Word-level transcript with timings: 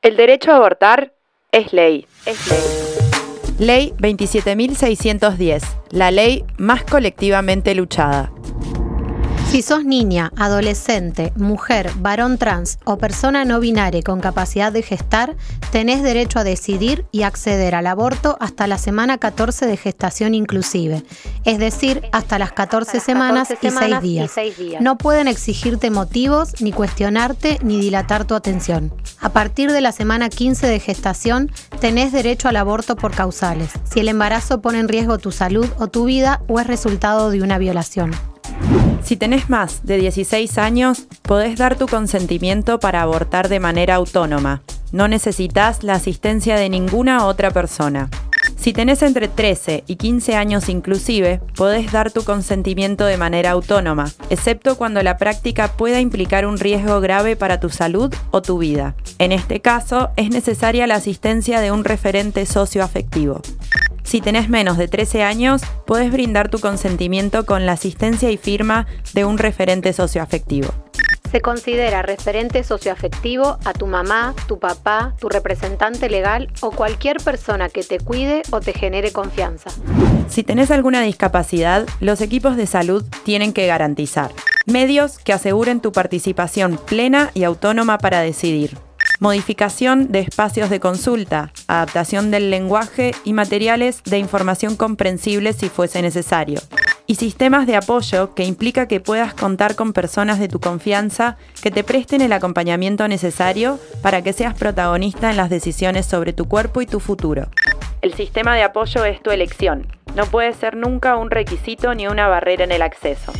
El 0.00 0.16
derecho 0.16 0.52
a 0.52 0.56
abortar 0.56 1.12
es 1.50 1.72
ley. 1.72 2.06
Ley 3.58 3.92
27.610, 3.98 5.62
la 5.90 6.12
ley 6.12 6.44
más 6.56 6.84
colectivamente 6.84 7.74
luchada. 7.74 8.30
Si 9.50 9.62
sos 9.62 9.82
niña, 9.82 10.30
adolescente, 10.36 11.32
mujer, 11.34 11.90
varón 11.96 12.36
trans 12.36 12.78
o 12.84 12.98
persona 12.98 13.46
no 13.46 13.60
binaria 13.60 14.02
con 14.02 14.20
capacidad 14.20 14.70
de 14.70 14.82
gestar, 14.82 15.36
tenés 15.72 16.02
derecho 16.02 16.38
a 16.38 16.44
decidir 16.44 17.06
y 17.12 17.22
acceder 17.22 17.74
al 17.74 17.86
aborto 17.86 18.36
hasta 18.40 18.66
la 18.66 18.76
semana 18.76 19.16
14 19.16 19.66
de 19.66 19.78
gestación 19.78 20.34
inclusive, 20.34 21.02
es 21.46 21.58
decir, 21.58 22.02
hasta 22.12 22.38
las 22.38 22.52
14 22.52 23.00
semanas, 23.00 23.48
y 23.62 23.70
6 23.70 24.02
días. 24.02 24.30
No 24.80 24.98
pueden 24.98 25.28
exigirte 25.28 25.90
motivos, 25.90 26.60
ni 26.60 26.70
cuestionarte, 26.70 27.58
ni 27.62 27.80
dilatar 27.80 28.26
tu 28.26 28.34
atención. 28.34 28.92
A 29.18 29.30
partir 29.30 29.72
de 29.72 29.80
la 29.80 29.92
semana 29.92 30.28
15 30.28 30.66
de 30.66 30.78
gestación, 30.78 31.50
tenés 31.80 32.12
derecho 32.12 32.48
al 32.48 32.56
aborto 32.56 32.96
por 32.96 33.12
causales, 33.14 33.70
si 33.90 34.00
el 34.00 34.08
embarazo 34.08 34.60
pone 34.60 34.78
en 34.78 34.88
riesgo 34.88 35.16
tu 35.16 35.32
salud 35.32 35.66
o 35.78 35.88
tu 35.88 36.04
vida 36.04 36.42
o 36.48 36.60
es 36.60 36.66
resultado 36.66 37.30
de 37.30 37.42
una 37.42 37.56
violación. 37.56 38.10
Si 39.02 39.16
tenés 39.16 39.48
más 39.48 39.86
de 39.86 39.96
16 39.96 40.58
años, 40.58 41.06
podés 41.22 41.56
dar 41.56 41.76
tu 41.76 41.86
consentimiento 41.86 42.78
para 42.78 43.02
abortar 43.02 43.48
de 43.48 43.60
manera 43.60 43.94
autónoma. 43.94 44.62
No 44.92 45.08
necesitas 45.08 45.82
la 45.82 45.94
asistencia 45.94 46.56
de 46.56 46.68
ninguna 46.68 47.24
otra 47.26 47.50
persona. 47.50 48.10
Si 48.56 48.72
tenés 48.72 49.02
entre 49.02 49.28
13 49.28 49.84
y 49.86 49.96
15 49.96 50.34
años 50.34 50.68
inclusive, 50.68 51.40
podés 51.56 51.92
dar 51.92 52.10
tu 52.10 52.24
consentimiento 52.24 53.04
de 53.04 53.16
manera 53.16 53.52
autónoma, 53.52 54.10
excepto 54.30 54.76
cuando 54.76 55.02
la 55.02 55.16
práctica 55.16 55.68
pueda 55.68 56.00
implicar 56.00 56.44
un 56.44 56.58
riesgo 56.58 57.00
grave 57.00 57.36
para 57.36 57.60
tu 57.60 57.70
salud 57.70 58.12
o 58.30 58.42
tu 58.42 58.58
vida. 58.58 58.94
En 59.18 59.32
este 59.32 59.60
caso, 59.60 60.10
es 60.16 60.30
necesaria 60.30 60.86
la 60.86 60.96
asistencia 60.96 61.60
de 61.60 61.70
un 61.70 61.84
referente 61.84 62.44
socioafectivo. 62.46 63.42
Si 64.08 64.22
tenés 64.22 64.48
menos 64.48 64.78
de 64.78 64.88
13 64.88 65.22
años, 65.22 65.60
podés 65.86 66.10
brindar 66.10 66.48
tu 66.48 66.60
consentimiento 66.60 67.44
con 67.44 67.66
la 67.66 67.72
asistencia 67.72 68.30
y 68.30 68.38
firma 68.38 68.86
de 69.12 69.26
un 69.26 69.36
referente 69.36 69.92
socioafectivo. 69.92 70.70
Se 71.30 71.42
considera 71.42 72.00
referente 72.00 72.64
socioafectivo 72.64 73.58
a 73.66 73.74
tu 73.74 73.86
mamá, 73.86 74.34
tu 74.46 74.58
papá, 74.58 75.14
tu 75.20 75.28
representante 75.28 76.08
legal 76.08 76.48
o 76.62 76.70
cualquier 76.70 77.18
persona 77.18 77.68
que 77.68 77.82
te 77.82 78.00
cuide 78.00 78.40
o 78.50 78.60
te 78.60 78.72
genere 78.72 79.12
confianza. 79.12 79.68
Si 80.30 80.42
tenés 80.42 80.70
alguna 80.70 81.02
discapacidad, 81.02 81.86
los 82.00 82.22
equipos 82.22 82.56
de 82.56 82.66
salud 82.66 83.04
tienen 83.24 83.52
que 83.52 83.66
garantizar 83.66 84.32
medios 84.64 85.18
que 85.18 85.34
aseguren 85.34 85.80
tu 85.80 85.92
participación 85.92 86.78
plena 86.86 87.30
y 87.34 87.44
autónoma 87.44 87.98
para 87.98 88.20
decidir 88.20 88.78
modificación 89.18 90.12
de 90.12 90.20
espacios 90.20 90.70
de 90.70 90.80
consulta, 90.80 91.52
adaptación 91.66 92.30
del 92.30 92.50
lenguaje 92.50 93.12
y 93.24 93.32
materiales 93.32 94.02
de 94.04 94.18
información 94.18 94.76
comprensible 94.76 95.52
si 95.52 95.68
fuese 95.68 96.02
necesario. 96.02 96.60
Y 97.06 97.14
sistemas 97.14 97.66
de 97.66 97.76
apoyo 97.76 98.34
que 98.34 98.44
implica 98.44 98.86
que 98.86 99.00
puedas 99.00 99.32
contar 99.32 99.76
con 99.76 99.92
personas 99.92 100.38
de 100.38 100.48
tu 100.48 100.60
confianza 100.60 101.36
que 101.62 101.70
te 101.70 101.82
presten 101.82 102.20
el 102.20 102.32
acompañamiento 102.32 103.08
necesario 103.08 103.78
para 104.02 104.22
que 104.22 104.32
seas 104.32 104.54
protagonista 104.54 105.30
en 105.30 105.38
las 105.38 105.48
decisiones 105.48 106.06
sobre 106.06 106.32
tu 106.32 106.46
cuerpo 106.46 106.82
y 106.82 106.86
tu 106.86 107.00
futuro. 107.00 107.48
El 108.02 108.14
sistema 108.14 108.54
de 108.54 108.62
apoyo 108.62 109.04
es 109.04 109.22
tu 109.22 109.30
elección. 109.30 109.86
No 110.14 110.26
puede 110.26 110.52
ser 110.52 110.76
nunca 110.76 111.16
un 111.16 111.30
requisito 111.30 111.94
ni 111.94 112.06
una 112.06 112.28
barrera 112.28 112.64
en 112.64 112.72
el 112.72 112.82
acceso. 112.82 113.32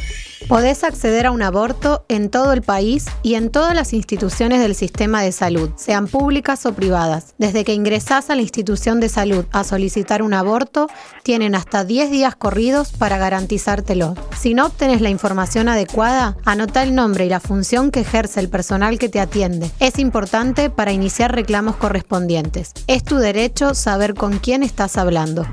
Podés 0.49 0.83
acceder 0.83 1.27
a 1.27 1.31
un 1.31 1.43
aborto 1.43 2.07
en 2.09 2.31
todo 2.31 2.55
el 2.55 2.63
país 2.63 3.05
y 3.23 3.35
en 3.35 3.51
todas 3.51 3.75
las 3.75 3.93
instituciones 3.93 4.61
del 4.61 4.75
sistema 4.75 5.21
de 5.21 5.31
salud, 5.31 5.73
sean 5.77 6.07
públicas 6.07 6.65
o 6.65 6.73
privadas. 6.73 7.35
Desde 7.37 7.65
que 7.65 7.75
ingresás 7.75 8.31
a 8.31 8.35
la 8.35 8.41
institución 8.41 8.99
de 8.99 9.11
salud 9.11 9.45
a 9.53 9.63
solicitar 9.63 10.23
un 10.23 10.33
aborto, 10.33 10.89
tienen 11.23 11.55
hasta 11.55 11.85
10 11.85 12.11
días 12.11 12.35
corridos 12.35 12.93
para 12.93 13.19
garantizártelo. 13.19 14.15
Si 14.39 14.55
no 14.55 14.65
obtenés 14.65 15.03
la 15.03 15.11
información 15.11 15.69
adecuada, 15.69 16.39
anota 16.47 16.83
el 16.83 16.95
nombre 16.95 17.27
y 17.27 17.29
la 17.29 17.41
función 17.41 17.91
que 17.91 18.01
ejerce 18.01 18.41
el 18.41 18.49
personal 18.49 18.99
que 18.99 19.11
te 19.11 19.21
atiende. 19.21 19.71
Es 19.81 19.99
importante 19.99 20.71
para 20.71 20.93
iniciar 20.93 21.35
reclamos 21.35 21.77
correspondientes. 21.77 22.73
Es 22.87 23.05
tu 23.05 23.17
derecho 23.17 23.75
saber 23.75 24.15
con 24.15 24.39
quién 24.39 24.63
estás 24.63 24.97
hablando. 24.97 25.47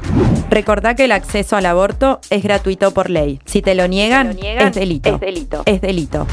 Recordá 0.50 0.95
que 0.95 1.05
el 1.05 1.11
acceso 1.11 1.57
al 1.57 1.66
aborto 1.66 2.22
es 2.29 2.44
gratuito 2.44 2.91
por 2.91 3.09
ley. 3.09 3.41
Si 3.45 3.61
te 3.61 3.75
lo 3.75 3.88
niegan, 3.89 4.38
es 4.39 4.84
delito. 4.85 5.16
Es 5.16 5.19
delito. 5.19 5.63
Es 5.66 5.81
delito. 5.81 6.28